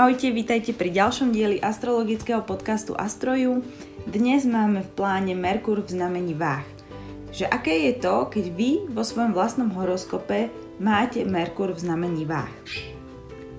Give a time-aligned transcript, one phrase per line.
[0.00, 3.60] Ahojte, vítajte pri ďalšom dieli astrologického podcastu Astroju.
[4.08, 6.64] Dnes máme v pláne Merkur v znamení váh.
[7.36, 10.48] Že aké je to, keď vy vo svojom vlastnom horoskope
[10.80, 12.48] máte Merkur v znamení váh.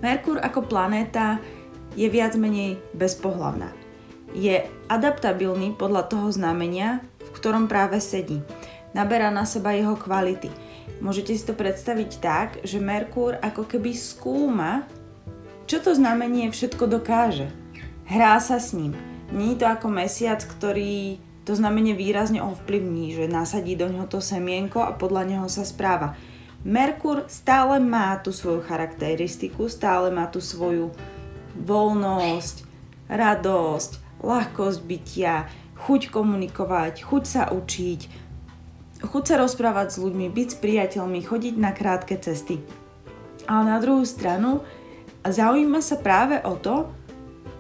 [0.02, 1.38] Merkur ako planéta
[1.94, 3.70] je viac menej bezpohlavná.
[4.34, 8.42] Je adaptabilný podľa toho znamenia, v ktorom práve sedí.
[8.98, 10.50] Naberá na seba jeho kvality.
[11.06, 14.90] Môžete si to predstaviť tak, že Merkur ako keby skúma
[15.66, 17.50] čo to znamenie všetko dokáže?
[18.08, 18.98] Hrá sa s ním.
[19.32, 24.84] Je to ako mesiac, ktorý to znamenie výrazne ovplyvní, že nasadí do neho to semienko
[24.84, 26.14] a podľa neho sa správa.
[26.62, 30.94] Merkur stále má tú svoju charakteristiku, stále má tú svoju
[31.58, 32.56] voľnosť,
[33.10, 35.50] radosť, ľahkosť bytia,
[35.82, 38.02] chuť komunikovať, chuť sa učiť,
[39.02, 42.62] chuť sa rozprávať s ľuďmi, byť s priateľmi, chodiť na krátke cesty.
[43.50, 44.62] Ale na druhú stranu
[45.22, 46.90] a zaujíma sa práve o to,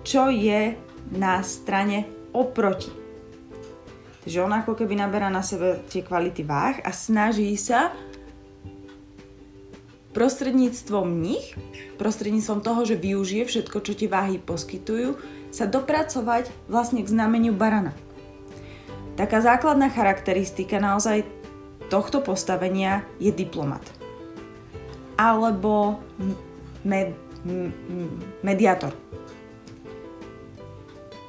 [0.02, 0.73] čo je
[1.13, 2.89] na strane oproti.
[4.22, 7.89] Takže on ako keby naberá na sebe tie kvality váh a snaží sa
[10.13, 11.58] prostredníctvom nich,
[11.97, 15.17] prostredníctvom toho, že využije všetko, čo tie váhy poskytujú,
[15.50, 17.95] sa dopracovať vlastne k znameniu barana.
[19.19, 21.28] Taká základná charakteristika naozaj
[21.91, 23.83] tohto postavenia je diplomat.
[25.19, 26.00] Alebo
[26.88, 27.13] med,
[28.42, 28.94] mediátor.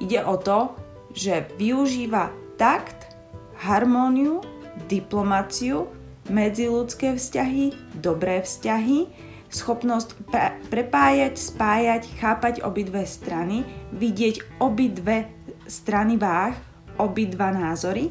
[0.03, 0.75] Ide o to,
[1.13, 3.13] že využíva takt,
[3.57, 4.43] harmóniu,
[4.89, 5.87] diplomáciu,
[6.27, 9.07] medziludské vzťahy, dobré vzťahy,
[9.53, 13.61] schopnosť pre- prepájať, spájať, chápať obidve strany,
[13.93, 15.29] vidieť obidve
[15.69, 16.57] strany váh,
[16.97, 18.09] obidva názory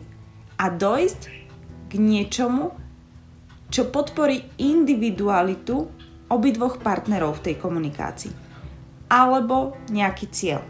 [0.57, 1.21] a dojsť
[1.91, 2.73] k niečomu,
[3.73, 5.91] čo podporí individualitu
[6.33, 8.33] obidvoch partnerov v tej komunikácii.
[9.13, 10.65] Alebo nejaký cieľ.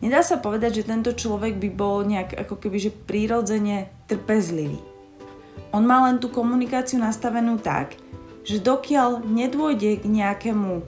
[0.00, 4.80] Nedá sa povedať, že tento človek by bol nejak ako keby že prírodzene trpezlivý.
[5.70, 7.94] On má len tú komunikáciu nastavenú tak,
[8.42, 10.82] že dokiaľ nedôjde k nejakému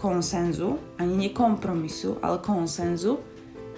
[0.00, 3.20] konsenzu, ani nie kompromisu, ale konsenzu,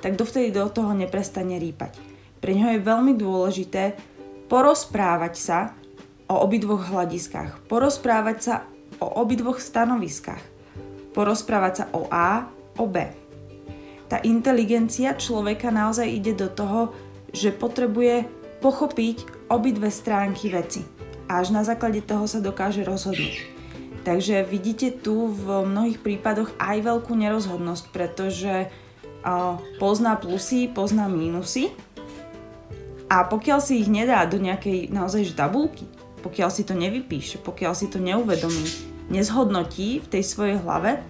[0.01, 1.99] tak dovtedy do toho neprestane rýpať.
[2.41, 4.01] Pre ňoho je veľmi dôležité
[4.49, 5.59] porozprávať sa
[6.31, 8.55] o obidvoch hľadiskách, porozprávať sa
[9.01, 10.45] o obidvoch stanoviskách,
[11.17, 12.47] porozprávať sa o A,
[12.79, 13.09] o B.
[14.07, 16.95] Tá inteligencia človeka naozaj ide do toho,
[17.35, 18.27] že potrebuje
[18.61, 20.85] pochopiť obidve stránky veci.
[21.31, 23.47] A až na základe toho sa dokáže rozhodnúť.
[24.03, 28.67] Takže vidíte tu v mnohých prípadoch aj veľkú nerozhodnosť, pretože
[29.79, 31.71] pozná plusy, pozná mínusy
[33.13, 35.85] a pokiaľ si ich nedá do nejakej naozaj tabulky,
[36.25, 41.03] pokiaľ si to nevypíše, pokiaľ si to neuvedomí, nezhodnotí v tej svojej hlave,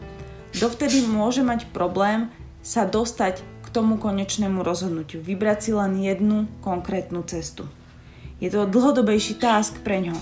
[0.57, 2.33] dovtedy môže mať problém
[2.65, 5.23] sa dostať k tomu konečnému rozhodnutiu.
[5.23, 7.69] Vybrať si len jednu konkrétnu cestu.
[8.41, 10.17] Je to dlhodobejší task pre ňo.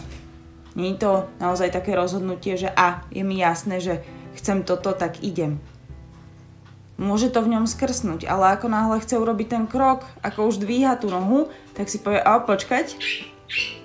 [0.75, 4.03] Nie je to naozaj také rozhodnutie, že a, je mi jasné, že
[4.39, 5.63] chcem toto, tak idem.
[6.99, 10.99] Môže to v ňom skrsnúť, ale ako náhle chce urobiť ten krok, ako už dvíha
[10.99, 11.47] tú nohu,
[11.79, 12.99] tak si povie, a počkať,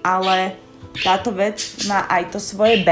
[0.02, 0.58] ale
[1.06, 2.90] táto vec má aj to svoje B,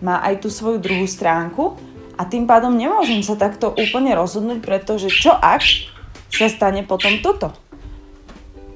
[0.00, 1.76] má aj tú svoju druhú stránku
[2.20, 5.64] a tým pádom nemôžem sa takto úplne rozhodnúť, pretože čo ak
[6.28, 7.56] sa stane potom toto?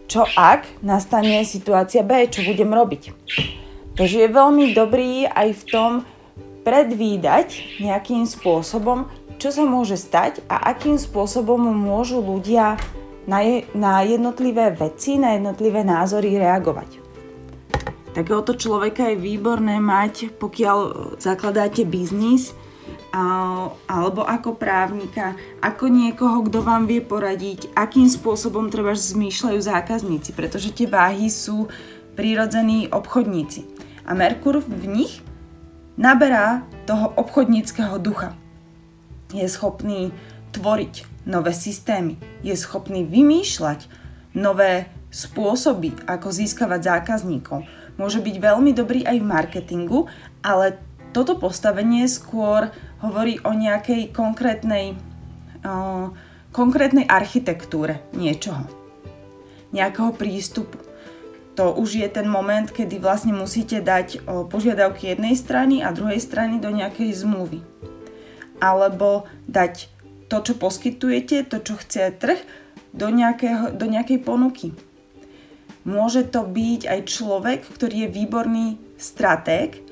[0.08, 3.12] Čo ak nastane situácia B, čo budem robiť?
[3.94, 5.92] Takže je veľmi dobrý aj v tom
[6.64, 9.06] predvídať nejakým spôsobom,
[9.36, 12.80] čo sa môže stať a akým spôsobom môžu ľudia
[13.28, 17.03] na, je, na jednotlivé veci, na jednotlivé názory reagovať.
[18.14, 20.78] Takéhoto človeka je výborné mať, pokiaľ
[21.18, 22.54] zakladáte biznis,
[23.90, 30.70] alebo ako právnika, ako niekoho, kto vám vie poradiť, akým spôsobom treba zmýšľajú zákazníci, pretože
[30.74, 31.66] tie váhy sú
[32.14, 33.66] prírodzení obchodníci.
[34.06, 35.18] A Merkur v nich
[35.98, 38.34] naberá toho obchodníckého ducha.
[39.34, 40.14] Je schopný
[40.54, 42.14] tvoriť nové systémy,
[42.46, 43.90] je schopný vymýšľať
[44.36, 47.62] nové spôsoby, ako získavať zákazníkov
[47.94, 50.00] môže byť veľmi dobrý aj v marketingu,
[50.42, 50.78] ale
[51.14, 54.98] toto postavenie skôr hovorí o nejakej konkrétnej,
[55.62, 56.10] uh,
[56.50, 58.66] konkrétnej architektúre niečoho,
[59.70, 60.82] nejakého prístupu.
[61.54, 66.18] To už je ten moment, kedy vlastne musíte dať o, požiadavky jednej strany a druhej
[66.18, 67.62] strany do nejakej zmluvy.
[68.58, 69.86] Alebo dať
[70.26, 72.42] to, čo poskytujete, to, čo chce trh,
[72.90, 74.74] do, nejakého, do nejakej ponuky
[75.84, 78.66] Môže to byť aj človek, ktorý je výborný
[78.96, 79.84] stratég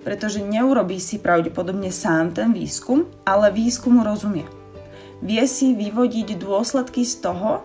[0.00, 4.48] pretože neurobí si pravdepodobne sám ten výskum, ale výskumu rozumie.
[5.20, 7.60] Vie si vyvodiť dôsledky z toho,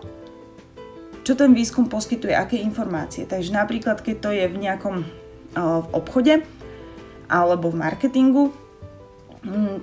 [1.24, 3.24] čo ten výskum poskytuje, aké informácie.
[3.24, 4.96] Takže napríklad, keď to je v nejakom
[5.56, 6.44] v obchode
[7.32, 8.52] alebo v marketingu,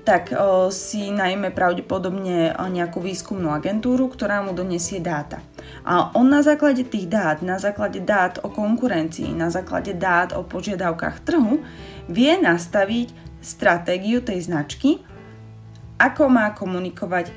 [0.03, 0.33] tak
[0.73, 5.39] si najmä pravdepodobne nejakú výskumnú agentúru, ktorá mu donesie dáta.
[5.87, 10.43] A on na základe tých dát, na základe dát o konkurencii, na základe dát o
[10.43, 11.63] požiadavkách trhu
[12.11, 13.11] vie nastaviť
[13.43, 15.03] stratégiu tej značky,
[15.99, 17.31] ako má komunikovať,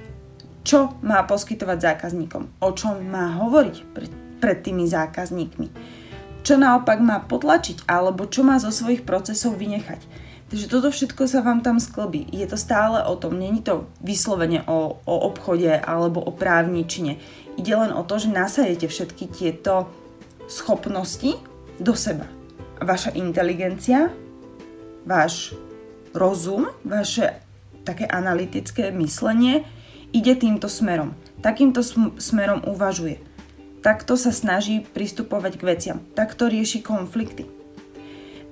[0.67, 4.11] čo má poskytovať zákazníkom, o čom má hovoriť pred,
[4.43, 5.69] pred tými zákazníkmi,
[6.43, 10.26] čo naopak má potlačiť alebo čo má zo svojich procesov vynechať.
[10.47, 12.31] Takže toto všetko sa vám tam sklbí.
[12.31, 17.19] Je to stále o tom, není to vyslovene o, o obchode alebo o právničine.
[17.59, 19.91] Ide len o to, že nasajete všetky tieto
[20.47, 21.35] schopnosti
[21.83, 22.31] do seba.
[22.79, 24.15] Vaša inteligencia
[25.03, 25.59] váš
[26.15, 27.43] rozum, vaše
[27.83, 29.67] také analytické myslenie
[30.15, 31.15] ide týmto smerom.
[31.43, 33.19] Takýmto sm- smerom uvažuje.
[33.83, 35.99] Takto sa snaží pristupovať k veciam.
[36.19, 37.56] Takto rieši konflikty.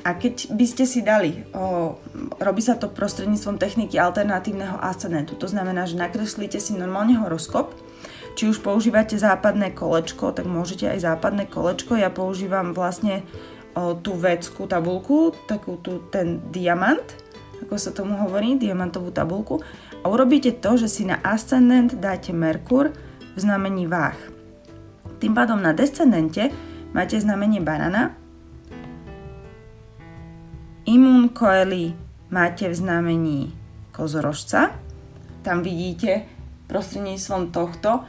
[0.05, 1.97] A keď by ste si dali, o,
[2.37, 7.73] robí sa to prostredníctvom techniky alternatívneho ascendentu, to znamená, že nakreslíte si normálne horoskop,
[8.37, 13.25] či už používate západné kolečko, tak môžete aj západné kolečko, ja používam vlastne
[13.73, 17.05] o, tú vedskú tabulku, takú tú, ten diamant,
[17.65, 19.65] ako sa tomu hovorí, diamantovú tabulku.
[20.05, 22.93] A urobíte to, že si na ascendent dáte Merkur
[23.33, 24.21] v znamení váh.
[25.17, 26.53] Tým pádom na descendente
[26.93, 28.21] máte znamenie barana,
[30.85, 31.97] Imun koeli
[32.29, 33.41] máte v znamení
[33.93, 34.77] kozorožca.
[35.41, 36.29] Tam vidíte
[36.69, 38.05] prostredníctvom tohto,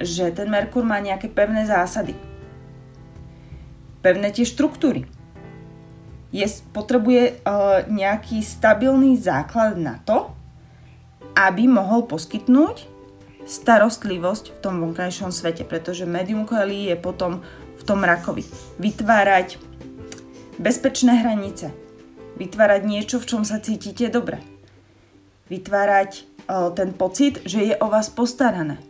[0.00, 2.32] že ten Merkur má nejaké pevné zásady
[4.02, 5.06] pevné tie štruktúry.
[6.34, 6.44] Je,
[6.74, 10.34] potrebuje uh, nejaký stabilný základ na to,
[11.38, 12.90] aby mohol poskytnúť
[13.46, 17.40] starostlivosť v tom vonkajšom svete, pretože medium coeli je potom
[17.78, 18.44] v tom rakovi.
[18.78, 19.58] Vytvárať
[20.58, 21.74] bezpečné hranice,
[22.42, 24.42] vytvárať niečo, v čom sa cítite dobre.
[25.46, 28.82] Vytvárať uh, ten pocit, že je o vás postarané.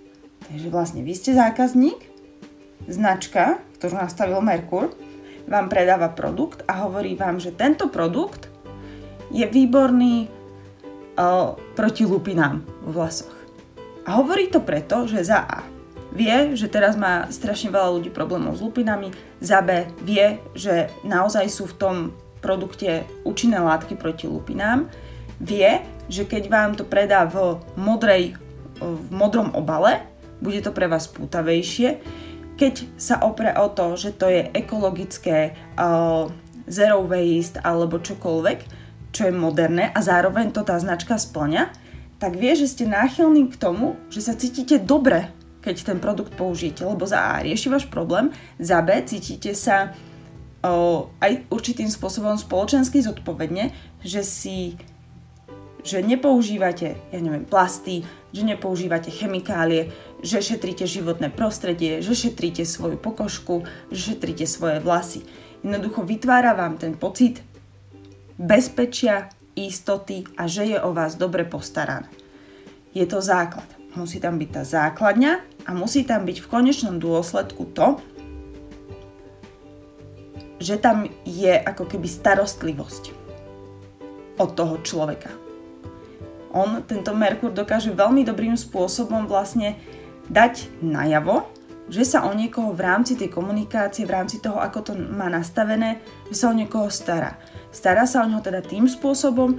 [0.49, 2.01] Takže vlastne vy ste zákazník,
[2.89, 4.91] značka, ktorú nastavil Merkur,
[5.45, 8.49] vám predáva produkt a hovorí vám, že tento produkt
[9.29, 10.29] je výborný
[11.19, 13.37] uh, proti lupinám v vlasoch.
[14.03, 15.63] A hovorí to preto, že za A
[16.13, 21.49] vie, že teraz má strašne veľa ľudí problémov s lupinami, za B vie, že naozaj
[21.49, 21.97] sú v tom
[22.43, 24.91] produkte účinné látky proti lupinám,
[25.39, 25.81] vie,
[26.11, 28.35] že keď vám to predá v, modrej,
[28.83, 30.03] v modrom obale,
[30.43, 32.03] bude to pre vás pútavejšie,
[32.59, 36.27] keď sa opre o to, že to je ekologické, uh,
[36.67, 38.59] zero waste alebo čokoľvek,
[39.12, 41.69] čo je moderné a zároveň to tá značka splňa,
[42.17, 45.29] tak vie, že ste náchylní k tomu, že sa cítite dobre,
[45.62, 48.31] keď ten produkt použijete, lebo za A rieši váš problém,
[48.62, 50.12] za B cítite sa o,
[50.62, 54.79] aj určitým spôsobom spoločensky zodpovedne, že si
[55.82, 59.91] že nepoužívate, ja neviem, plasty, že nepoužívate chemikálie,
[60.23, 65.26] že šetríte životné prostredie, že šetríte svoju pokožku, že šetríte svoje vlasy.
[65.67, 67.43] Jednoducho vytvára vám ten pocit
[68.38, 72.08] bezpečia, istoty a že je o vás dobre postarané.
[72.94, 73.67] Je to základ.
[73.93, 75.32] Musí tam byť tá základňa
[75.69, 78.01] a musí tam byť v konečnom dôsledku to,
[80.63, 83.11] že tam je ako keby starostlivosť
[84.39, 85.35] od toho človeka.
[86.53, 89.75] On, tento Merkur, dokáže veľmi dobrým spôsobom vlastne
[90.29, 91.49] dať najavo,
[91.91, 95.99] že sa o niekoho v rámci tej komunikácie, v rámci toho, ako to má nastavené,
[96.31, 97.41] že sa o niekoho stará.
[97.75, 99.59] Stará sa o neho teda tým spôsobom,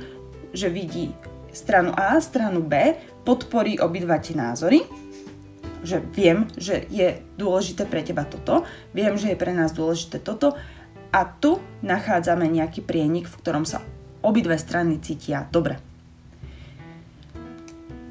[0.55, 1.11] že vidí
[1.51, 2.95] stranu A, stranu B,
[3.27, 4.85] podporí obidva tie názory,
[5.83, 8.63] že viem, že je dôležité pre teba toto,
[8.95, 10.55] viem, že je pre nás dôležité toto
[11.13, 13.85] a tu nachádzame nejaký prienik, v ktorom sa
[14.25, 15.77] obidve strany cítia dobre.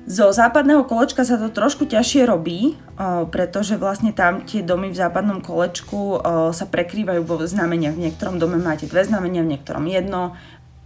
[0.03, 2.75] Zo západného kolečka sa to trošku ťažšie robí,
[3.31, 6.19] pretože vlastne tam tie domy v západnom kolečku
[6.51, 7.95] sa prekrývajú vo znameniach.
[7.95, 10.35] V niektorom dome máte dve znamenia, v niektorom jedno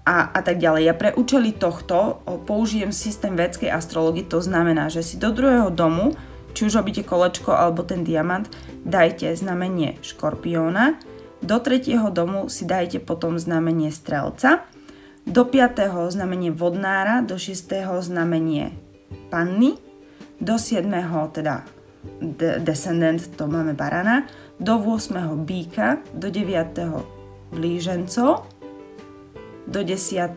[0.05, 0.83] a, a tak ďalej.
[0.87, 6.13] Ja pre účely tohto použijem systém vedskej astrologie, to znamená, že si do druhého domu,
[6.53, 8.47] či už robíte kolečko alebo ten diamant,
[8.85, 11.01] dajte znamenie škorpióna,
[11.43, 14.65] do tretieho domu si dajte potom znamenie strelca,
[15.27, 18.73] do piatého znamenie vodnára, do šiestého znamenie
[19.29, 19.75] panny,
[20.39, 20.87] do 7.
[21.35, 21.67] teda
[22.23, 24.31] de- descendent, to máme barana,
[24.63, 25.35] do 8.
[25.43, 27.53] býka, do 9.
[27.53, 28.57] blížencov
[29.67, 30.31] do 10.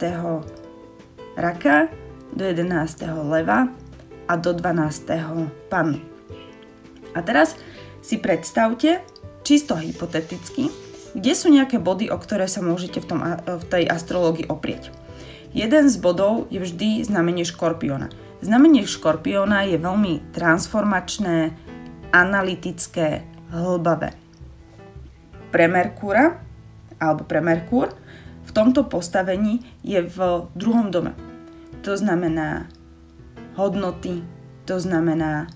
[1.37, 1.87] raka,
[2.33, 3.29] do 11.
[3.29, 3.69] leva
[4.27, 5.69] a do 12.
[5.69, 6.01] panu.
[7.13, 7.57] A teraz
[8.01, 9.01] si predstavte,
[9.45, 10.69] čisto hypoteticky,
[11.13, 14.93] kde sú nejaké body, o ktoré sa môžete v, tom, v tej astrológii oprieť.
[15.49, 18.13] Jeden z bodov je vždy znamenie škorpiona.
[18.39, 21.57] Znamenie škorpiona je veľmi transformačné,
[22.13, 24.13] analytické, hlbavé.
[25.49, 26.37] Pre Merkúra,
[27.01, 27.89] alebo pre Merkúr,
[28.45, 30.17] v tomto postavení je v
[30.53, 31.17] druhom dome.
[31.85, 32.69] To znamená
[33.57, 34.21] hodnoty,
[34.69, 35.49] to znamená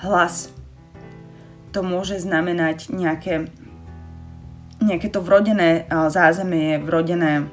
[0.00, 0.52] hlas,
[1.70, 3.52] to môže znamenať nejaké,
[4.80, 7.46] nejaké to vrodené zázemie, vrodené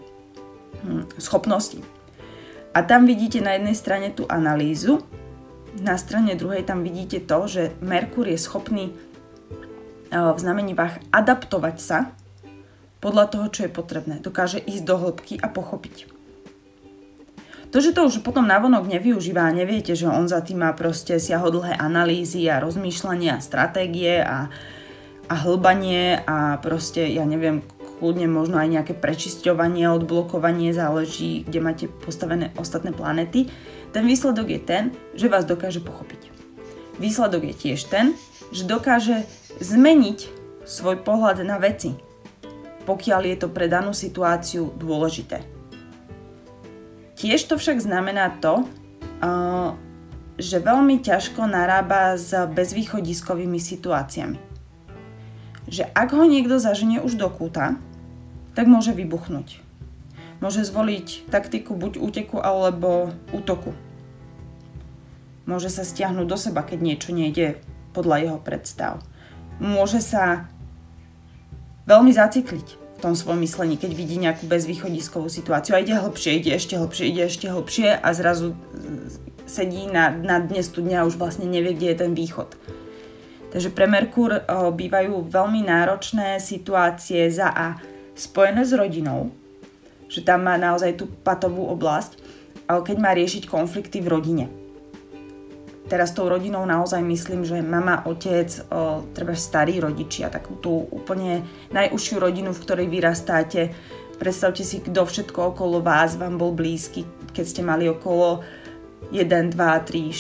[0.84, 1.80] hm, schopnosti.
[2.72, 5.04] A tam vidíte na jednej strane tú analýzu,
[5.78, 8.98] na strane druhej tam vidíte to, že Merkur je schopný
[10.10, 12.00] v znamení váh adaptovať sa
[12.98, 14.16] podľa toho, čo je potrebné.
[14.24, 16.10] Dokáže ísť do hĺbky a pochopiť.
[17.68, 21.20] To, že to už potom navonok nevyužíva a neviete, že on za tým má proste
[21.20, 24.48] siahodlhé analýzy a rozmýšľania a stratégie a,
[25.28, 27.64] a hlbanie a proste, ja neviem,
[28.00, 33.52] kľudne možno aj nejaké prečisťovanie, odblokovanie, záleží, kde máte postavené ostatné planety.
[33.92, 34.84] Ten výsledok je ten,
[35.18, 36.32] že vás dokáže pochopiť.
[37.02, 38.16] Výsledok je tiež ten,
[38.56, 39.28] že dokáže
[39.60, 40.20] zmeniť
[40.64, 41.98] svoj pohľad na veci,
[42.88, 45.44] pokiaľ je to pre danú situáciu dôležité.
[47.18, 48.64] Tiež to však znamená to,
[50.38, 54.47] že veľmi ťažko narába s bezvýchodiskovými situáciami.
[55.68, 57.76] Že ak ho niekto zaženie už do kúta,
[58.56, 59.60] tak môže vybuchnúť.
[60.40, 63.74] Môže zvoliť taktiku buď úteku alebo útoku.
[65.48, 67.60] Môže sa stiahnuť do seba, keď niečo nejde
[67.96, 69.00] podľa jeho predstav.
[69.58, 70.46] Môže sa
[71.88, 76.58] veľmi zacikliť v tom svojom myslení, keď vidí nejakú bezvýchodiskovú situáciu a ide hlbšie, ide
[76.58, 78.58] ešte hlbšie, ide ešte hlbšie a zrazu
[79.48, 82.58] sedí na, na dne studňa a už vlastne nevie, kde je ten východ.
[83.54, 84.42] Takže pre Merkur o,
[84.76, 87.80] bývajú veľmi náročné situácie za A
[88.18, 89.32] spojené s rodinou,
[90.12, 92.20] že tam má naozaj tú patovú oblasť,
[92.68, 94.46] keď má riešiť konflikty v rodine
[95.88, 101.48] teraz tou rodinou naozaj myslím, že mama, otec, o, treba starí rodičia, takú tú úplne
[101.72, 103.72] najúžšiu rodinu, v ktorej vyrastáte.
[104.20, 108.44] Predstavte si, kto všetko okolo vás vám bol blízky, keď ste mali okolo
[109.16, 110.12] 1, 2, 3,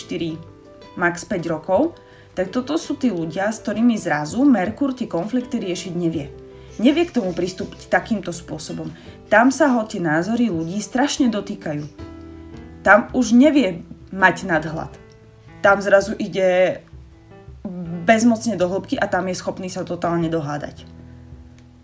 [0.96, 1.94] 4, max 5 rokov.
[2.38, 6.30] Tak toto sú tí ľudia, s ktorými zrazu Merkur tie konflikty riešiť nevie.
[6.78, 8.94] Nevie k tomu pristúpiť takýmto spôsobom.
[9.26, 11.90] Tam sa ho tie názory ľudí strašne dotýkajú.
[12.86, 13.82] Tam už nevie
[14.14, 15.08] mať nadhľad
[15.68, 16.80] tam zrazu ide
[18.08, 20.88] bezmocne do hĺbky a tam je schopný sa totálne dohádať.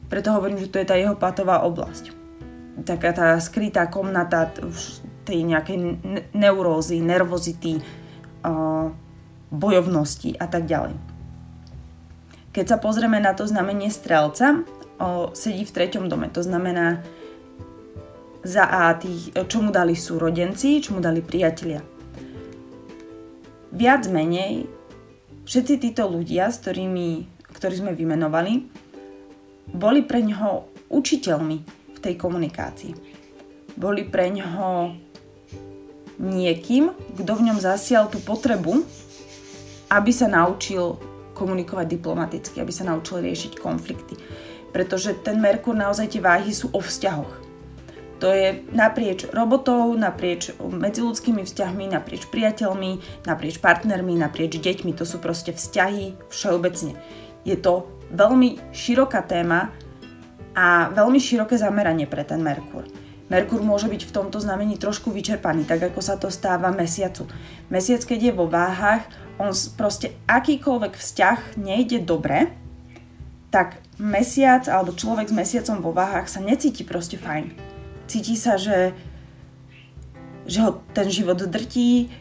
[0.07, 2.13] Preto hovorím, že to je tá jeho patová oblasť.
[2.87, 4.47] Taká tá skrytá komnata
[5.27, 5.99] tej nejakej
[6.31, 7.83] neurózy, nervozity,
[9.53, 10.97] bojovnosti a tak ďalej.
[12.53, 14.65] Keď sa pozrieme na to znamenie strelca,
[14.97, 16.29] o, sedí v treťom dome.
[16.33, 17.05] To znamená,
[18.43, 21.93] za A tých, čo mu dali súrodenci, čo mu dali priatelia
[23.73, 24.69] viac menej
[25.49, 27.25] všetci títo ľudia, s ktorými,
[27.57, 28.69] ktorí sme vymenovali,
[29.73, 31.57] boli pre ňoho učiteľmi
[31.97, 32.93] v tej komunikácii.
[33.73, 34.93] Boli pre ňoho
[36.21, 38.85] niekým, kto v ňom zasial tú potrebu,
[39.93, 40.97] aby sa naučil
[41.37, 44.17] komunikovať diplomaticky, aby sa naučil riešiť konflikty.
[44.73, 47.45] Pretože ten Merkur naozaj tie váhy sú o vzťahoch.
[48.21, 54.95] To je naprieč robotou, naprieč medziludskými vzťahmi, naprieč priateľmi, naprieč partnermi, naprieč deťmi.
[54.95, 56.95] To sú proste vzťahy všeobecne.
[57.43, 59.75] Je to veľmi široká téma
[60.55, 62.87] a veľmi široké zameranie pre ten Merkur.
[63.27, 67.27] Merkur môže byť v tomto znamení trošku vyčerpaný, tak ako sa to stáva mesiacu.
[67.67, 69.03] Mesiac, keď je vo váhach,
[69.41, 72.53] on proste akýkoľvek vzťah nejde dobre,
[73.53, 77.73] tak mesiac alebo človek s mesiacom vo váhach sa necíti proste fajn
[78.07, 78.93] cíti sa, že,
[80.45, 82.11] že ho ten život drtí,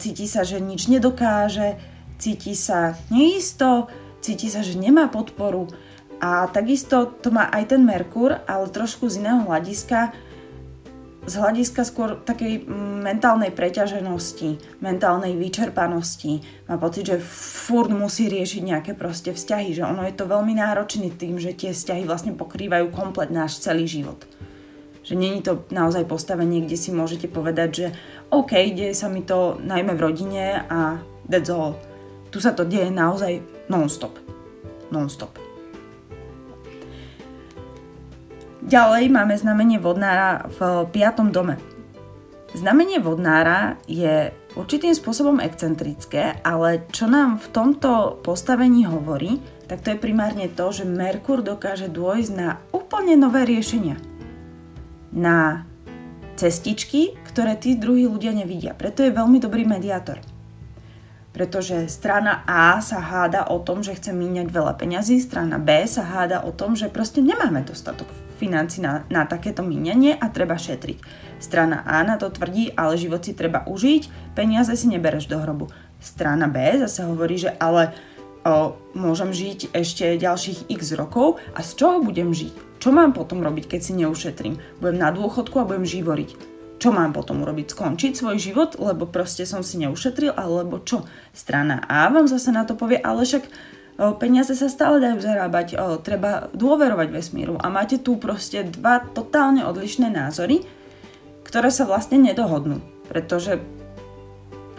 [0.00, 1.76] cíti sa, že nič nedokáže,
[2.16, 3.88] cíti sa neisto,
[4.24, 5.68] cíti sa, že nemá podporu.
[6.20, 10.12] A takisto to má aj ten Merkur, ale trošku z iného hľadiska,
[11.30, 12.66] z hľadiska skôr takej
[13.06, 16.42] mentálnej preťaženosti, mentálnej vyčerpanosti.
[16.66, 21.14] Má pocit, že furt musí riešiť nejaké proste vzťahy, že ono je to veľmi náročný
[21.14, 24.26] tým, že tie vzťahy vlastne pokrývajú komplet náš celý život.
[25.06, 27.86] Že není to naozaj postavenie, kde si môžete povedať, že
[28.34, 30.98] OK, deje sa mi to najmä v rodine a
[31.30, 31.78] that's all.
[32.34, 33.38] Tu sa to deje naozaj
[33.70, 34.18] non-stop.
[34.90, 35.49] Non-stop.
[38.60, 41.56] Ďalej máme znamenie vodnára v piatom dome.
[42.52, 49.96] Znamenie vodnára je určitým spôsobom excentrické, ale čo nám v tomto postavení hovorí, tak to
[49.96, 53.96] je primárne to, že Merkur dokáže dôjsť na úplne nové riešenia.
[55.08, 55.64] Na
[56.36, 58.76] cestičky, ktoré tí druhí ľudia nevidia.
[58.76, 60.20] Preto je veľmi dobrý mediátor.
[61.32, 66.04] Pretože strana A sa háda o tom, že chce míňať veľa peňazí, strana B sa
[66.04, 70.98] háda o tom, že proste nemáme dostatok financí na, na takéto míňanie a treba šetriť.
[71.36, 75.68] Strana A na to tvrdí, ale život si treba užiť, peniaze si nebereš do hrobu.
[76.00, 77.92] Strana B zase hovorí, že ale
[78.48, 82.80] o, môžem žiť ešte ďalších x rokov a z čoho budem žiť?
[82.80, 84.56] Čo mám potom robiť, keď si neušetrím?
[84.80, 87.76] Budem na dôchodku a budem živoriť čo mám potom urobiť?
[87.76, 91.04] Skončiť svoj život, lebo proste som si neušetril, alebo čo?
[91.36, 93.44] Strana A vám zase na to povie, ale však
[94.16, 100.08] peniaze sa stále dajú zarábať, treba dôverovať vesmíru a máte tu proste dva totálne odlišné
[100.08, 100.64] názory,
[101.44, 102.80] ktoré sa vlastne nedohodnú,
[103.12, 103.60] pretože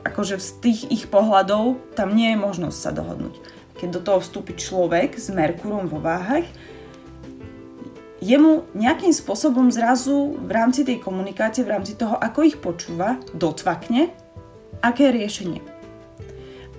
[0.02, 3.38] akože z tých ich pohľadov tam nie je možnosť sa dohodnúť.
[3.78, 6.46] Keď do toho vstúpi človek s Merkurom vo váhach,
[8.22, 14.10] jemu nejakým spôsobom zrazu v rámci tej komunikácie, v rámci toho, ako ich počúva, dotvakne,
[14.82, 15.62] aké je riešenie.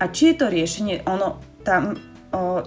[0.03, 1.95] A či je to riešenie, ono tam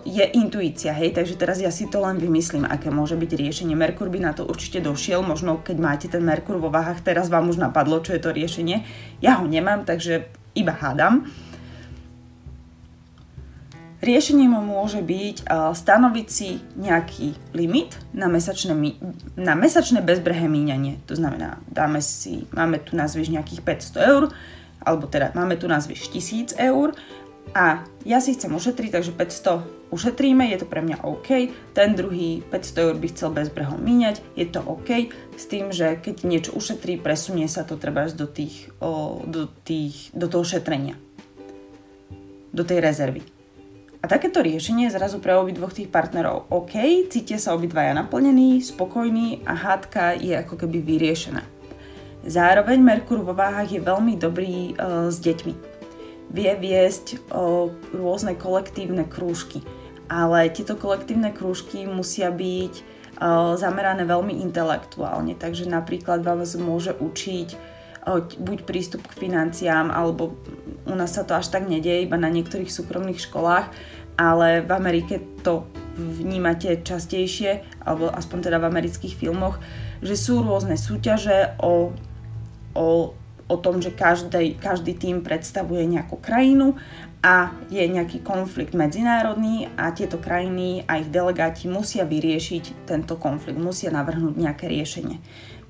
[0.05, 3.73] je intuícia, hej, takže teraz ja si to len vymyslím, aké môže byť riešenie.
[3.73, 7.49] Merkur by na to určite došiel, možno keď máte ten Merkur vo váhach, teraz vám
[7.49, 8.85] už napadlo, čo je to riešenie.
[9.25, 11.25] Ja ho nemám, takže iba hádam.
[14.05, 18.77] Riešením môže byť stanoviť si nejaký limit na mesačné,
[19.33, 21.01] na mesačné bezbrehé míňanie.
[21.09, 24.23] To znamená, dáme si, máme tu nazvieš nejakých 500 eur,
[24.85, 26.93] alebo teda máme tu nazvieš 1000 eur
[27.53, 31.29] a ja si chcem ušetriť, takže 500 ušetríme, je to pre mňa OK.
[31.77, 35.13] Ten druhý 500 eur by chcel bezbreho míňať, je to OK.
[35.37, 40.11] S tým, že keď niečo ušetrí, presunie sa to treba do, tých, o, do, tých,
[40.11, 40.99] do toho šetrenia.
[42.55, 43.23] Do tej rezervy.
[43.99, 46.77] A takéto riešenie je zrazu pre obidvoch tých partnerov OK,
[47.09, 51.41] cítia sa obidvaja naplnení, spokojní a hádka je ako keby vyriešená.
[52.25, 55.74] Zároveň Merkur vo váhach je veľmi dobrý e, s deťmi.
[56.35, 57.17] Vie viesť e,
[57.95, 59.63] rôzne kolektívne krúžky,
[60.11, 62.83] ale tieto kolektívne krúžky musia byť e,
[63.55, 67.57] zamerané veľmi intelektuálne, takže napríklad vás môže učiť e,
[68.35, 70.35] buď prístup k financiám, alebo
[70.83, 73.71] u nás sa to až tak nedieje, iba na niektorých súkromných školách,
[74.19, 75.63] ale v Amerike to
[75.95, 79.59] vnímate častejšie, alebo aspoň teda v amerických filmoch,
[80.03, 81.95] že sú rôzne súťaže o,
[82.75, 83.15] o,
[83.45, 86.73] o tom, že každý, každý tým predstavuje nejakú krajinu
[87.25, 93.57] a je nejaký konflikt medzinárodný a tieto krajiny a ich delegáti musia vyriešiť tento konflikt,
[93.57, 95.17] musia navrhnúť nejaké riešenie.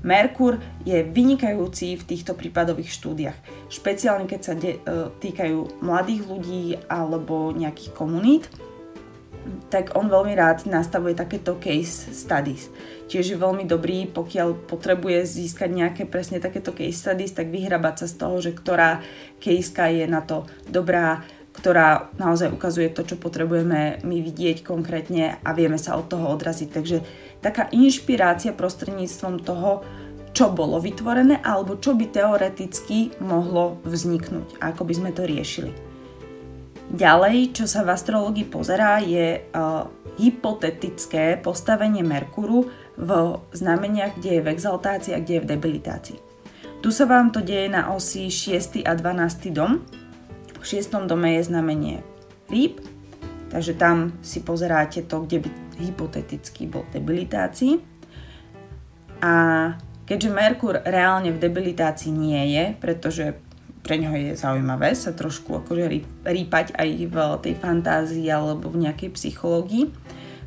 [0.05, 3.37] Merkur je vynikajúci v týchto prípadových štúdiách,
[3.73, 8.45] špeciálne keď sa de- e, týkajú mladých ľudí alebo nejakých komunít,
[9.69, 12.69] tak on veľmi rád nastavuje takéto case studies.
[13.05, 18.07] Tiež je veľmi dobrý, pokiaľ potrebuje získať nejaké presne takéto case studies, tak vyhrabať sa
[18.09, 19.05] z toho, že ktorá
[19.37, 21.21] caseka je na to dobrá,
[21.55, 26.69] ktorá naozaj ukazuje to, čo potrebujeme my vidieť konkrétne a vieme sa od toho odraziť.
[26.73, 26.97] Takže
[27.39, 29.85] taká inšpirácia prostredníctvom toho,
[30.35, 35.94] čo bolo vytvorené alebo čo by teoreticky mohlo vzniknúť, ako by sme to riešili.
[36.95, 39.83] Ďalej, čo sa v astrologii pozerá, je uh,
[40.15, 43.09] hypotetické postavenie Merkuru v
[43.51, 46.19] znameniach, kde je v exaltácii a kde je v debilitácii.
[46.79, 48.87] Tu sa vám to deje na osi 6.
[48.87, 49.51] a 12.
[49.51, 49.83] dom,
[50.55, 51.99] v šiestom dome je znamenie
[52.47, 52.79] rýb,
[53.51, 55.49] takže tam si pozeráte to, kde by
[55.83, 57.73] hypoteticky bol v debilitácii.
[59.19, 59.33] A
[60.07, 63.35] keďže Merkur reálne v debilitácii nie je, pretože
[63.85, 65.85] pre ňoho je zaujímavé sa trošku akože
[66.25, 69.93] rýpať aj v tej fantázii alebo v nejakej psychológii.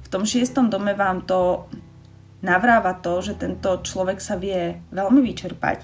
[0.03, 1.71] V tom šiestom dome vám to
[2.43, 5.79] navráva to, že tento človek sa vie veľmi vyčerpať,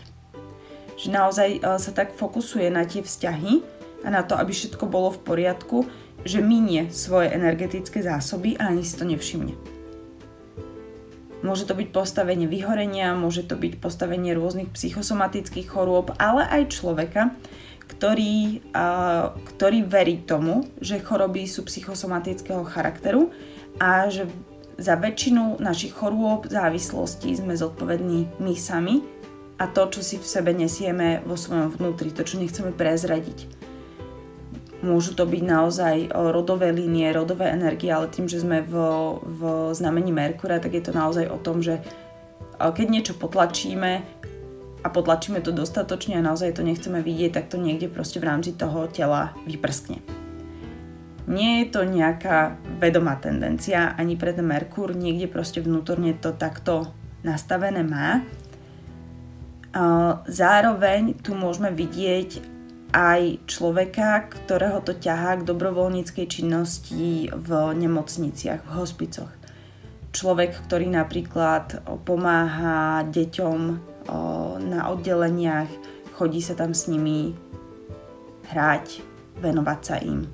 [0.98, 5.16] že naozaj e, sa tak fokusuje na tie vzťahy, a na to, aby všetko bolo
[5.16, 5.88] v poriadku,
[6.28, 9.73] že minie svoje energetické zásoby a ani si to nevšimne.
[11.44, 17.36] Môže to byť postavenie vyhorenia, môže to byť postavenie rôznych psychosomatických chorôb, ale aj človeka,
[17.84, 23.28] ktorý, a, ktorý verí tomu, že choroby sú psychosomatického charakteru
[23.76, 24.24] a že
[24.80, 29.04] za väčšinu našich chorôb, závislostí sme zodpovední my sami
[29.60, 33.63] a to, čo si v sebe nesieme vo svojom vnútri, to, čo nechceme prezradiť.
[34.84, 38.74] Môžu to byť naozaj rodové línie, rodové energie, ale tým, že sme v,
[39.24, 39.40] v
[39.72, 41.80] znamení Merkura, tak je to naozaj o tom, že
[42.60, 43.92] keď niečo potlačíme
[44.84, 48.52] a potlačíme to dostatočne a naozaj to nechceme vidieť, tak to niekde proste v rámci
[48.52, 50.04] toho tela vyprskne.
[51.24, 56.92] Nie je to nejaká vedomá tendencia, ani pre ten Merkur niekde proste vnútorne to takto
[57.24, 58.20] nastavené má.
[60.28, 62.53] Zároveň tu môžeme vidieť
[62.94, 69.34] aj človeka, ktorého to ťahá k dobrovoľníckej činnosti v nemocniciach, v hospicoch.
[70.14, 73.60] Človek, ktorý napríklad pomáha deťom
[74.62, 75.66] na oddeleniach,
[76.14, 77.34] chodí sa tam s nimi
[78.54, 79.02] hrať,
[79.42, 80.30] venovať sa im.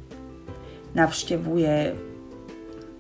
[0.93, 1.97] Navštevuje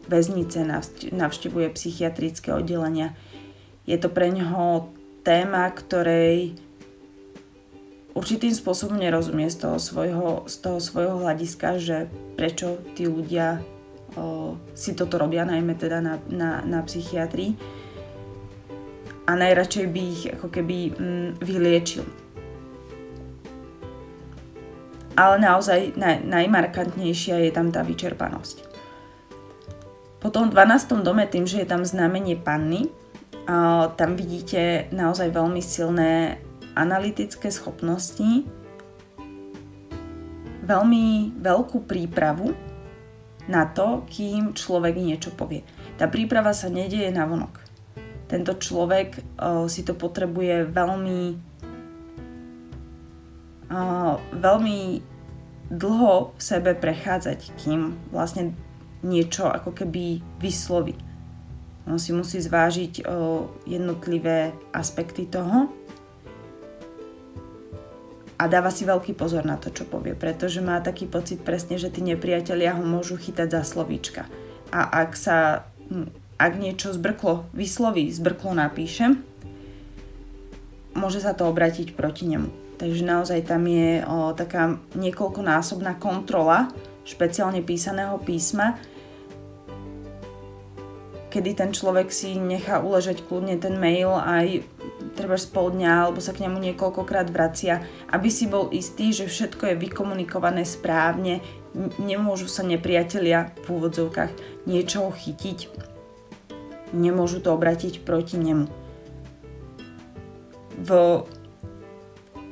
[0.08, 0.64] väznice,
[1.12, 3.12] navštevuje psychiatrické oddelenia.
[3.84, 4.88] Je to pre neho
[5.20, 6.56] téma, ktorej
[8.14, 13.62] určitým spôsobom nerozumie z toho svojho, z toho svojho hľadiska, že prečo tí ľudia
[14.16, 17.54] o, si toto robia, najmä teda na, na, na psychiatrii.
[19.30, 22.02] A najradšej by ich ako keby mm, vyliečil.
[25.14, 28.66] Ale naozaj naj, najmarkantnejšia je tam tá vyčerpanosť.
[30.20, 31.00] Potom v 12.
[31.00, 32.92] dome, tým, že je tam znamenie panny,
[33.96, 36.38] tam vidíte naozaj veľmi silné
[36.74, 38.46] analytické schopnosti,
[40.64, 42.54] veľmi veľkú prípravu
[43.50, 45.66] na to, kým človek niečo povie.
[45.98, 47.58] Tá príprava sa nedieje na vonok.
[48.30, 51.20] Tento človek uh, si to potrebuje veľmi
[53.74, 54.78] uh, veľmi
[55.70, 58.54] dlho v sebe prechádzať, kým vlastne
[59.02, 60.94] niečo ako keby vysloví.
[61.90, 65.74] On si musí zvážiť uh, jednotlivé aspekty toho
[68.40, 71.92] a dáva si veľký pozor na to, čo povie, pretože má taký pocit presne, že
[71.92, 74.24] tí nepriatelia ho môžu chytať za slovíčka.
[74.72, 76.08] A ak sa, hm,
[76.40, 79.12] ak niečo zbrklo vysloví, zbrklo napíše,
[80.96, 82.48] môže sa to obratiť proti nemu.
[82.80, 86.72] Takže naozaj tam je o, taká niekoľkonásobná kontrola
[87.04, 88.80] špeciálne písaného písma,
[91.28, 94.64] kedy ten človek si nechá uležať kľudne ten mail aj
[95.16, 99.72] treba pol dňa alebo sa k nemu niekoľkokrát vracia, aby si bol istý, že všetko
[99.72, 101.40] je vykomunikované správne,
[101.98, 104.32] nemôžu sa nepriatelia v úvodzovkách
[104.66, 105.70] niečoho chytiť,
[106.92, 108.66] nemôžu to obratiť proti nemu.
[110.80, 110.90] V...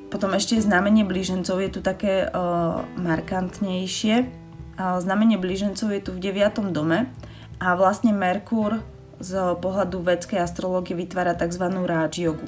[0.09, 4.25] Potom ešte znamenie blížencov je tu také uh, markantnejšie.
[4.25, 6.73] Uh, znamenie blížencov je tu v 9.
[6.73, 7.13] dome
[7.61, 8.81] a vlastne Merkur
[9.19, 11.65] z pohľadu vedskej astrológie vytvára tzv.
[11.87, 12.47] ráč jogu.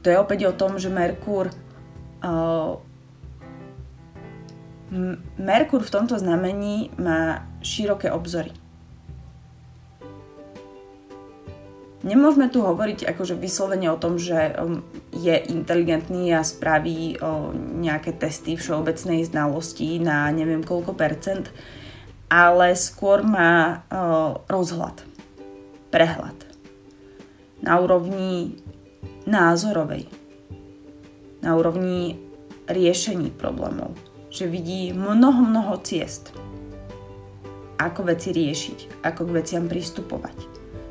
[0.00, 1.52] To je opäť o tom, že Merkur
[2.24, 2.80] uh,
[5.38, 8.50] Merkur v tomto znamení má široké obzory.
[12.00, 14.82] Nemôžeme tu hovoriť akože vyslovene o tom, že um,
[15.14, 17.20] je inteligentný a spraví
[17.76, 21.52] nejaké testy všeobecnej znalosti na neviem koľko percent,
[22.26, 23.84] ale skôr má
[24.48, 25.06] rozhľad
[25.90, 26.38] prehľad.
[27.60, 28.56] Na úrovni
[29.26, 30.08] názorovej.
[31.44, 32.16] Na úrovni
[32.70, 33.92] riešení problémov.
[34.30, 36.32] Že vidí mnoho, mnoho ciest.
[37.76, 40.38] Ako veci riešiť, ako k veciam pristupovať.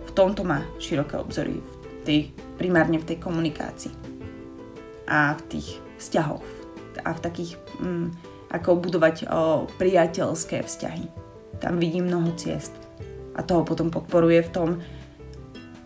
[0.10, 1.72] V tomto má široké obzory, v
[2.04, 2.20] tej,
[2.60, 3.94] primárne v tej komunikácii.
[5.08, 6.46] A v tých vzťahoch.
[7.06, 8.08] A v takých, mm,
[8.52, 11.06] ako budovať o, priateľské vzťahy.
[11.62, 12.79] Tam vidí mnoho ciest
[13.40, 14.70] a toho potom podporuje v tom,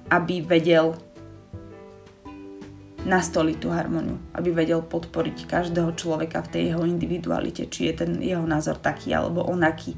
[0.10, 0.98] aby vedel
[3.04, 8.12] nastoliť tú harmoniu, aby vedel podporiť každého človeka v tej jeho individualite, či je ten
[8.24, 9.94] jeho názor taký alebo onaký.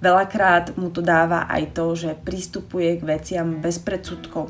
[0.00, 4.48] Veľakrát mu to dáva aj to, že pristupuje k veciam bez predsudkov.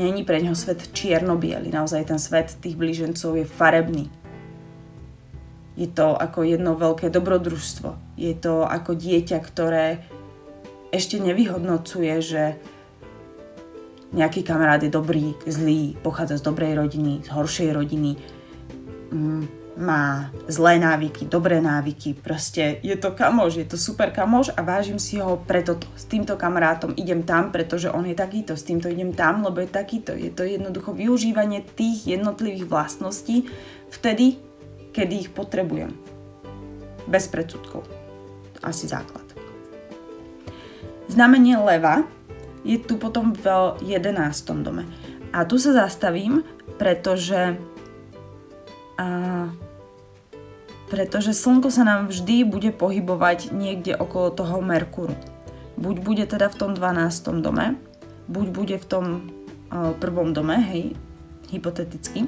[0.00, 4.08] Není pre neho svet čierno naozaj ten svet tých blížencov je farebný.
[5.76, 8.16] Je to ako jedno veľké dobrodružstvo.
[8.16, 10.00] Je to ako dieťa, ktoré
[10.92, 12.42] ešte nevyhodnocuje, že
[14.12, 18.20] nejaký kamarát je dobrý, zlý, pochádza z dobrej rodiny, z horšej rodiny,
[19.08, 24.60] mm, má zlé návyky, dobré návyky, proste je to kamoš, je to super kamoš a
[24.60, 28.92] vážim si ho preto s týmto kamarátom idem tam, pretože on je takýto, s týmto
[28.92, 30.12] idem tam, lebo je takýto.
[30.12, 33.48] Je to jednoducho využívanie tých jednotlivých vlastností
[33.88, 34.36] vtedy,
[34.92, 35.96] kedy ich potrebujem.
[37.08, 37.88] Bez predsudkov.
[38.60, 39.31] Asi základ.
[41.12, 42.08] Znamenie leva
[42.64, 43.44] je tu potom v
[43.84, 44.64] 11.
[44.64, 44.88] dome.
[45.28, 46.40] A tu sa zastavím,
[46.80, 47.60] pretože
[48.96, 49.06] a,
[50.88, 55.12] pretože Slnko sa nám vždy bude pohybovať niekde okolo toho Merkuru.
[55.76, 57.44] Buď bude teda v tom 12.
[57.44, 57.76] dome,
[58.32, 59.04] buď bude v tom
[60.00, 60.96] prvom dome, hej,
[61.52, 62.24] hypoteticky,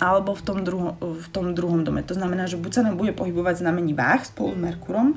[0.00, 2.00] alebo v tom, druho, v tom druhom dome.
[2.04, 5.16] To znamená, že buď sa nám bude pohybovať znamení váh spolu s Merkurom,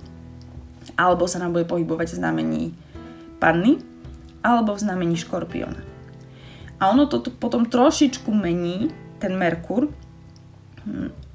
[0.96, 2.64] alebo sa nám bude pohybovať v znamení
[3.42, 3.82] panny,
[4.42, 5.82] alebo v znamení škorpiona.
[6.82, 8.90] A ono to potom trošičku mení,
[9.22, 9.94] ten Merkur,
[10.86, 11.32] hm,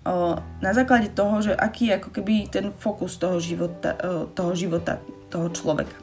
[0.63, 3.99] na základe toho, že aký je ako keby ten fokus toho života,
[4.39, 5.99] toho života, toho človeka.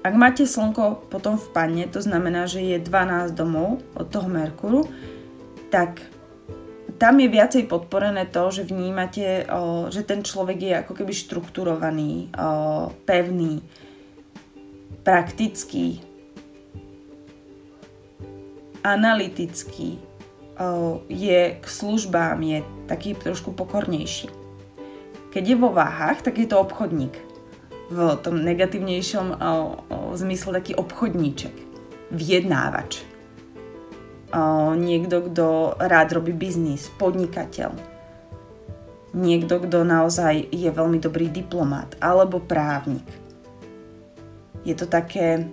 [0.00, 4.88] Ak máte slnko potom v panne, to znamená, že je 12 domov od toho Merkuru,
[5.68, 6.00] tak
[7.00, 12.28] tam je viacej podporené to, že vnímate, o, že ten človek je ako keby štrukturovaný,
[12.36, 13.64] o, pevný,
[15.00, 16.04] praktický,
[18.84, 19.96] analytický,
[20.60, 24.28] o, je k službám, je taký trošku pokornejší.
[25.32, 27.16] Keď je vo váhach, tak je to obchodník.
[27.88, 29.56] V tom negatívnejšom o, o,
[30.20, 31.56] zmysle taký obchodníček,
[32.12, 33.09] vyjednávač
[34.78, 37.74] niekto, kto rád robí biznis, podnikateľ,
[39.14, 43.06] niekto, kto naozaj je veľmi dobrý diplomat alebo právnik.
[44.62, 45.48] Je to také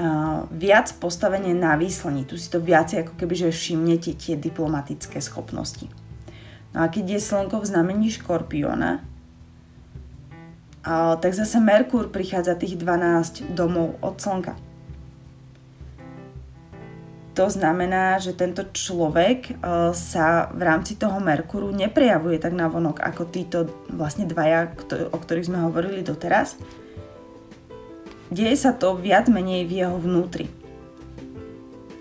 [0.00, 2.24] uh, viac postavenie na výslení.
[2.24, 5.86] Tu si to viacej ako keby, že všimnete tie diplomatické schopnosti.
[6.72, 9.04] No a keď je slnko v znamení škorpiona,
[11.18, 14.54] tak zase Merkur prichádza tých 12 domov od slnka.
[17.36, 19.52] To znamená, že tento človek e,
[19.92, 24.72] sa v rámci toho Merkuru neprejavuje tak na vonok ako títo vlastne dvaja,
[25.12, 26.56] o ktorých sme hovorili doteraz.
[28.32, 30.48] Deje sa to viac menej v jeho vnútri.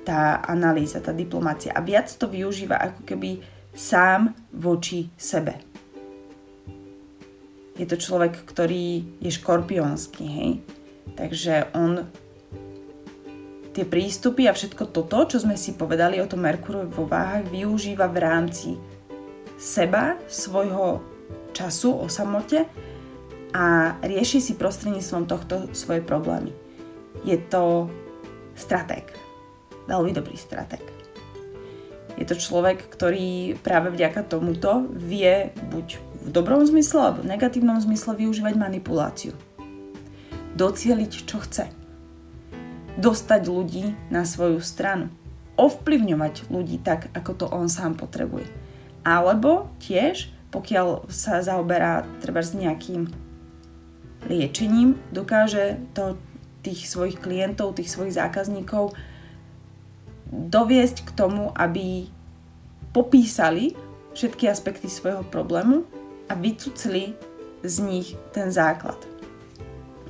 [0.08, 1.76] Tá analýza, tá diplomácia.
[1.76, 3.44] A viac to využíva ako keby
[3.76, 5.60] sám voči sebe.
[7.76, 10.52] Je to človek, ktorý je škorpiónsky, hej?
[11.20, 12.08] Takže on
[13.76, 18.08] tie prístupy a všetko toto, čo sme si povedali o tom Merkurovi vo váhach, využíva
[18.08, 18.70] v rámci
[19.60, 21.04] seba, svojho
[21.52, 22.64] času o samote
[23.52, 26.56] a rieši si prostredníctvom tohto svoje problémy.
[27.28, 27.92] Je to
[28.56, 29.12] stratég.
[29.92, 30.82] Veľmi dobrý stratég.
[32.16, 37.76] Je to človek, ktorý práve vďaka tomuto vie buď v dobrom zmysle alebo v negatívnom
[37.84, 39.36] zmysle využívať manipuláciu.
[40.56, 41.85] Docieliť, čo chce
[42.96, 45.12] dostať ľudí na svoju stranu.
[45.56, 48.48] Ovplyvňovať ľudí tak, ako to on sám potrebuje.
[49.06, 53.08] Alebo tiež, pokiaľ sa zaoberá treba s nejakým
[54.28, 56.18] liečením, dokáže to
[56.66, 58.98] tých svojich klientov, tých svojich zákazníkov
[60.34, 62.10] doviesť k tomu, aby
[62.90, 63.78] popísali
[64.18, 65.86] všetky aspekty svojho problému
[66.32, 67.14] a vycucli
[67.62, 68.98] z nich ten základ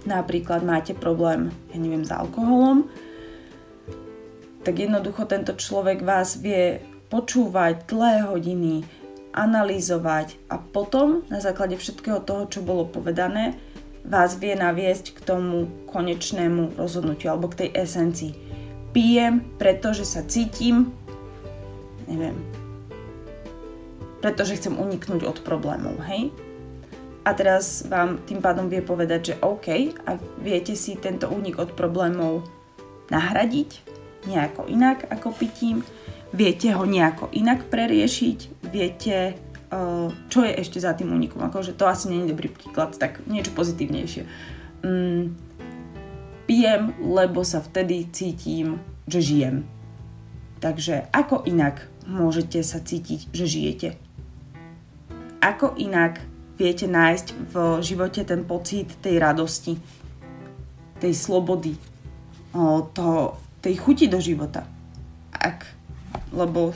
[0.06, 2.88] napríklad máte problém, ja neviem, s alkoholom,
[4.66, 6.82] tak jednoducho tento človek vás vie
[7.14, 8.82] počúvať dlhé hodiny,
[9.36, 13.54] analyzovať a potom na základe všetkého toho, čo bolo povedané,
[14.06, 18.32] vás vie naviesť k tomu konečnému rozhodnutiu alebo k tej esencii.
[18.96, 20.96] Pijem, pretože sa cítim,
[22.08, 22.38] neviem,
[24.24, 26.32] pretože chcem uniknúť od problémov, hej?
[27.26, 31.74] A teraz vám tým pádom vie povedať, že OK a viete si tento únik od
[31.74, 32.46] problémov
[33.10, 33.82] nahradiť
[34.30, 35.82] nejako inak ako pitím,
[36.34, 39.38] viete ho nejako inak preriešiť, viete,
[39.74, 41.42] uh, čo je ešte za tým únikom.
[41.42, 44.24] Akože to asi nie je dobrý príklad, tak niečo pozitívnejšie.
[44.86, 45.34] Mm,
[46.46, 49.66] pijem, lebo sa vtedy cítim, že žijem.
[50.62, 53.90] Takže ako inak môžete sa cítiť, že žijete?
[55.42, 56.22] Ako inak
[56.56, 59.76] viete nájsť v živote ten pocit tej radosti,
[61.00, 61.76] tej slobody,
[62.96, 64.64] to, tej chuti do života.
[65.36, 65.68] Ak,
[66.32, 66.72] lebo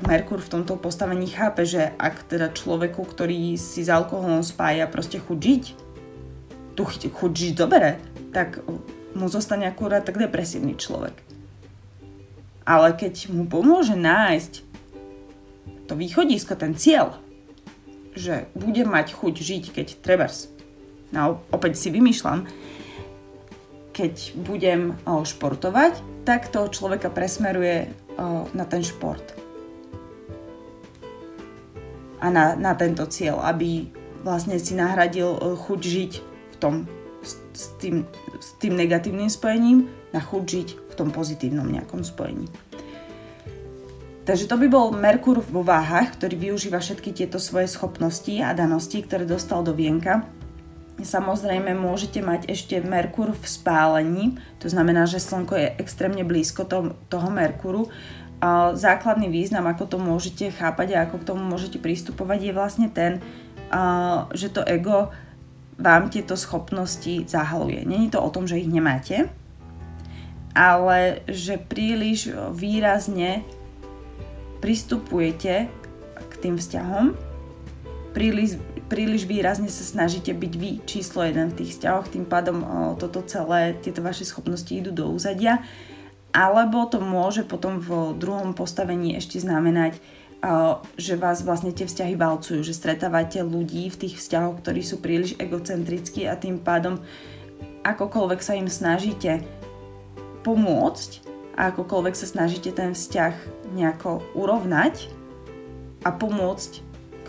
[0.00, 5.20] Merkur v tomto postavení chápe, že ak teda človeku, ktorý si s alkoholom spája proste
[5.20, 5.64] chuť žiť,
[6.74, 8.00] tu chuť žiť dobre,
[8.32, 8.64] tak
[9.12, 11.12] mu zostane akurát tak depresívny človek.
[12.64, 14.52] Ale keď mu pomôže nájsť
[15.84, 17.18] to východisko, ten cieľ,
[18.14, 20.50] že budem mať chuť žiť, keď trebárs,
[21.14, 22.46] no opäť si vymýšľam,
[23.90, 27.90] keď budem športovať, tak toho človeka presmeruje
[28.54, 29.22] na ten šport.
[32.20, 33.88] A na, na tento cieľ, aby
[34.20, 36.12] vlastne si nahradil chuť žiť
[36.52, 36.84] v tom,
[37.24, 38.04] s, tým,
[38.36, 42.48] s tým negatívnym spojením na chuť žiť v tom pozitívnom nejakom spojení.
[44.24, 49.00] Takže to by bol Merkur vo váhach, ktorý využíva všetky tieto svoje schopnosti a danosti,
[49.00, 50.28] ktoré dostal do vienka
[51.00, 56.92] Samozrejme môžete mať ešte Merkur v spálení, to znamená, že Slnko je extrémne blízko to,
[57.08, 57.88] toho Merkuru.
[58.40, 62.88] A základný význam, ako to môžete chápať a ako k tomu môžete pristupovať, je vlastne
[62.88, 63.20] ten,
[63.68, 65.12] a, že to ego
[65.76, 67.84] vám tieto schopnosti zahaluje.
[67.84, 69.28] Není to o tom, že ich nemáte,
[70.56, 73.44] ale že príliš výrazne
[74.60, 75.68] pristupujete
[76.20, 77.16] k tým vzťahom,
[78.12, 78.60] príliš,
[78.92, 82.62] príliš výrazne sa snažíte byť vy číslo jeden v tých vzťahoch, tým pádom
[83.00, 85.64] toto celé, tieto vaše schopnosti idú do úzadia,
[86.30, 89.98] alebo to môže potom v druhom postavení ešte znamenať,
[90.96, 95.36] že vás vlastne tie vzťahy valcujú, že stretávate ľudí v tých vzťahoch, ktorí sú príliš
[95.36, 97.02] egocentrickí a tým pádom
[97.84, 99.44] akokoľvek sa im snažíte
[100.40, 101.29] pomôcť
[101.60, 103.36] a akokoľvek sa snažíte ten vzťah
[103.76, 105.12] nejako urovnať
[106.00, 106.72] a pomôcť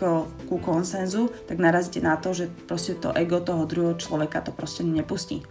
[0.48, 4.88] ku konsenzu, tak narazíte na to, že proste to ego toho druhého človeka to proste
[4.88, 5.44] nepustí.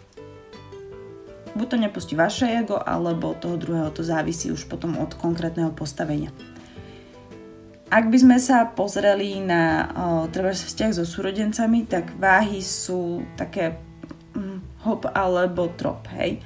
[1.54, 6.34] Buď to nepustí vaše ego, alebo toho druhého to závisí už potom od konkrétneho postavenia.
[7.92, 9.92] Ak by sme sa pozreli na
[10.34, 13.78] treba vzťah so súrodencami, tak váhy sú také
[14.34, 16.42] hm, hop alebo trop, hej.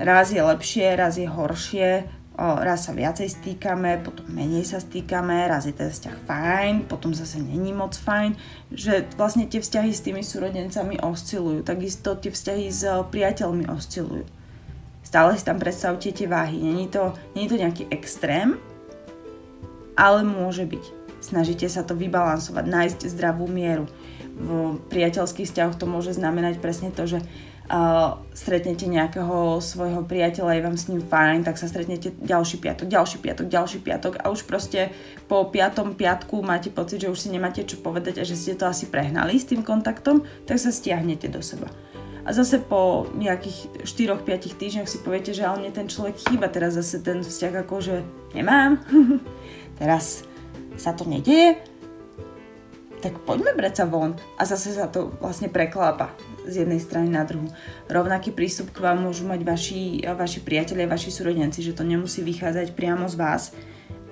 [0.00, 2.08] Raz je lepšie, raz je horšie,
[2.40, 7.36] raz sa viacej stýkame, potom menej sa stýkame, raz je ten vzťah fajn, potom zase
[7.36, 8.32] není moc fajn,
[8.72, 14.24] že vlastne tie vzťahy s tými súrodencami oscilujú, takisto tie vzťahy s priateľmi oscilujú.
[15.04, 18.56] Stále si tam predstavte tie váhy, není to, není to nejaký extrém,
[20.00, 20.84] ale môže byť.
[21.20, 23.84] Snažíte sa to vybalansovať, nájsť zdravú mieru.
[24.40, 27.20] V priateľských vzťahoch to môže znamenať presne to, že
[27.70, 32.90] uh, stretnete nejakého svojho priateľa, je vám s ním fajn, tak sa stretnete ďalší piatok,
[32.90, 34.90] ďalší piatok, ďalší piatok a už proste
[35.30, 38.66] po piatom piatku máte pocit, že už si nemáte čo povedať a že ste to
[38.66, 41.70] asi prehnali s tým kontaktom, tak sa stiahnete do seba.
[42.20, 46.76] A zase po nejakých 4-5 týždňoch si poviete, že ale mne ten človek chýba, teraz
[46.76, 47.94] zase ten vzťah akože
[48.36, 48.76] nemám.
[49.80, 50.28] teraz
[50.76, 51.56] sa to nedieje,
[53.00, 54.20] tak poďme brať sa von.
[54.36, 56.12] A zase sa to vlastne preklápa
[56.46, 57.48] z jednej strany na druhú.
[57.90, 62.72] Rovnaký prístup k vám môžu mať vaši, vaši priatelia, vaši súrodenci, že to nemusí vychádzať
[62.72, 63.42] priamo z vás,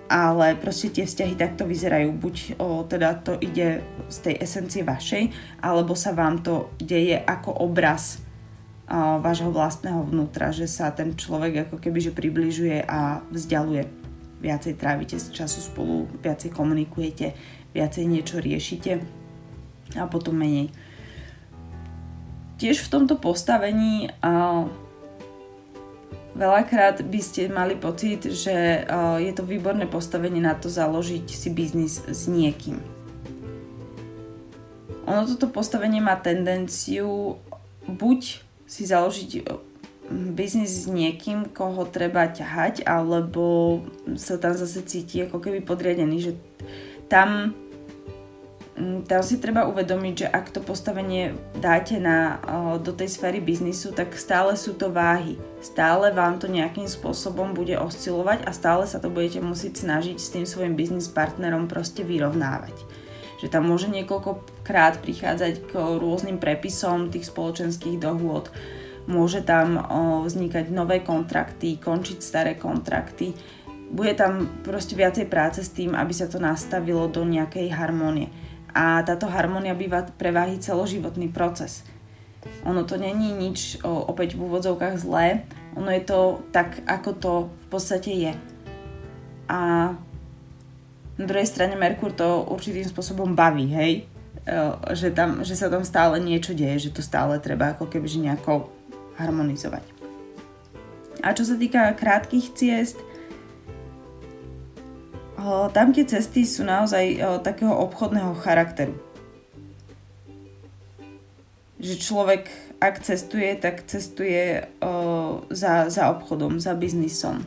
[0.09, 2.11] ale proste tie vzťahy takto vyzerajú.
[2.17, 5.29] Buď o, teda to ide z tej esencie vašej,
[5.61, 8.17] alebo sa vám to deje ako obraz
[8.89, 13.85] o, vášho vlastného vnútra, že sa ten človek ako keby že približuje a vzdialuje
[14.39, 17.35] viacej trávite času spolu, viacej komunikujete,
[17.75, 19.03] viacej niečo riešite
[19.99, 20.73] a potom menej.
[22.59, 24.67] Tiež v tomto postavení a
[26.35, 28.83] veľakrát by ste mali pocit, že
[29.23, 32.83] je to výborné postavenie na to založiť si biznis s niekým.
[35.07, 37.39] Ono toto postavenie má tendenciu
[37.87, 39.47] buď si založiť
[40.37, 43.81] biznis s niekým, koho treba ťahať, alebo
[44.19, 46.33] sa tam zase cíti ako keby podriadený, že
[47.09, 47.57] tam,
[49.11, 52.39] tam si treba uvedomiť, že ak to postavenie dáte na,
[52.79, 55.35] do tej sféry biznisu, tak stále sú to váhy.
[55.59, 60.31] Stále vám to nejakým spôsobom bude oscilovať a stále sa to budete musieť snažiť s
[60.31, 62.75] tým svojim biznis partnerom proste vyrovnávať.
[63.43, 68.51] Že tam môže niekoľkokrát prichádzať k rôznym prepisom tých spoločenských dohôd,
[69.09, 69.79] môže tam
[70.27, 73.33] vznikať nové kontrakty, končiť staré kontrakty.
[73.89, 78.29] Bude tam proste viacej práce s tým, aby sa to nastavilo do nejakej harmónie.
[78.77, 81.85] A táto harmónia býva preváhy celoživotný proces.
[82.63, 87.67] Ono to není nič opäť v úvodzovkách zlé, ono je to tak, ako to v
[87.71, 88.33] podstate je.
[89.51, 89.93] A
[91.19, 93.93] na druhej strane Merkur to určitým spôsobom baví, hej?
[94.95, 98.71] Že, tam, že sa tam stále niečo deje, že to stále treba ako keby nejako
[99.19, 99.85] harmonizovať.
[101.21, 102.97] A čo sa týka krátkých ciest,
[105.71, 108.95] tam tie cesty sú naozaj takého obchodného charakteru.
[111.79, 112.51] Že človek,
[112.83, 114.67] ak cestuje, tak cestuje
[115.51, 117.47] za, za obchodom, za biznisom,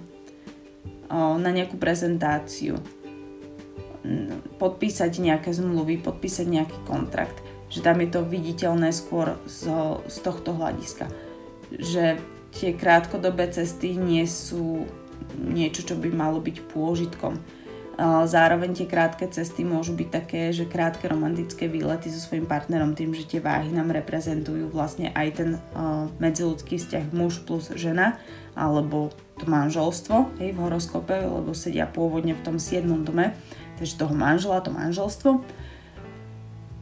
[1.12, 2.80] na nejakú prezentáciu,
[4.56, 7.36] podpísať nejaké zmluvy, podpísať nejaký kontrakt.
[7.68, 9.68] Že tam je to viditeľné skôr z,
[10.08, 11.12] z tohto hľadiska
[11.80, 12.20] že
[12.52, 14.84] tie krátkodobé cesty nie sú
[15.40, 17.40] niečo, čo by malo byť pôžitkom.
[18.00, 23.12] Zároveň tie krátke cesty môžu byť také, že krátke romantické výlety so svojím partnerom tým,
[23.12, 25.50] že tie váhy nám reprezentujú vlastne aj ten
[26.18, 28.18] medziludský vzťah muž plus žena
[28.56, 32.84] alebo to manželstvo hej, v horoskope, lebo sedia pôvodne v tom 7.
[33.04, 33.36] dome,
[33.80, 35.44] takže toho manžela, to manželstvo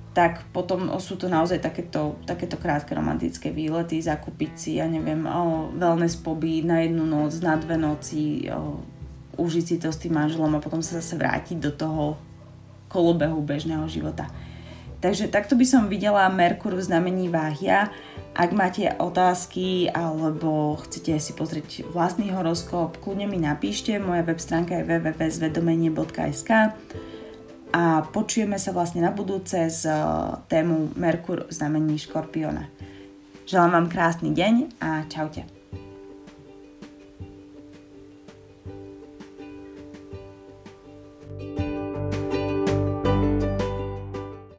[0.09, 5.71] tak potom sú to naozaj takéto, takéto krátke romantické výlety, zakúpiť si, ja neviem, o,
[5.71, 8.81] wellness poby na jednu noc, na dve noci, o,
[9.39, 12.19] užiť si to s tým manželom a potom sa zase vrátiť do toho
[12.91, 14.27] kolobehu bežného života.
[14.99, 17.87] Takže takto by som videla Merkur v znamení váhia.
[18.35, 23.95] Ak máte otázky alebo chcete si pozrieť vlastný horoskop, kľudne mi napíšte.
[23.95, 26.51] Moja web stránka je www.zvedomenie.sk
[27.69, 29.87] a počujeme sa vlastne na budúce z
[30.51, 32.67] tému Merkur v znamení Škorpiona.
[33.47, 35.58] Želám vám krásny deň a čaute.